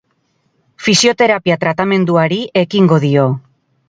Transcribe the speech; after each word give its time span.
Fisioterapia 0.85 1.57
tratamenduari 1.63 2.39
ekingo 2.63 2.99
dio. 3.05 3.27